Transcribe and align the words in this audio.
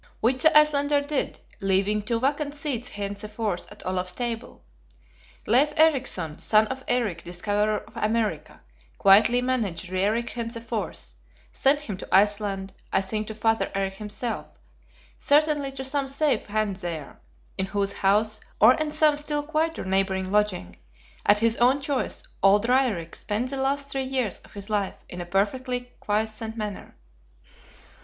Which 0.19 0.41
the 0.41 0.57
Icelander 0.57 1.01
did; 1.01 1.37
leaving 1.59 2.01
two 2.01 2.19
vacant 2.19 2.55
seats 2.55 2.87
henceforth 2.87 3.71
at 3.71 3.85
Olaf's 3.85 4.13
table. 4.13 4.63
Leif 5.45 5.73
Ericson, 5.77 6.39
son 6.39 6.65
of 6.69 6.83
Eric 6.87 7.23
discoverer 7.23 7.77
of 7.85 7.95
America, 7.95 8.61
quietly 8.97 9.43
managed 9.43 9.89
Raerik 9.91 10.31
henceforth; 10.31 11.13
sent 11.51 11.81
him 11.81 11.97
to 11.97 12.07
Iceland, 12.11 12.73
I 12.91 12.99
think 12.99 13.27
to 13.27 13.35
father 13.35 13.71
Eric 13.75 13.93
himself; 13.93 14.47
certainly 15.19 15.71
to 15.73 15.85
some 15.85 16.07
safe 16.07 16.47
hand 16.47 16.77
there, 16.77 17.19
in 17.55 17.67
whose 17.67 17.93
house, 17.93 18.41
or 18.59 18.73
in 18.73 18.89
some 18.89 19.17
still 19.17 19.43
quieter 19.43 19.85
neighboring 19.85 20.31
lodging, 20.31 20.77
at 21.27 21.37
his 21.37 21.57
own 21.57 21.79
choice, 21.79 22.23
old 22.41 22.67
Raerik 22.67 23.13
spent 23.13 23.51
the 23.51 23.57
last 23.57 23.91
three 23.91 24.01
years 24.01 24.39
of 24.43 24.53
his 24.53 24.67
life 24.67 25.03
in 25.09 25.21
a 25.21 25.27
perfectly 25.27 25.93
quiescent 25.99 26.57
manner. 26.57 26.95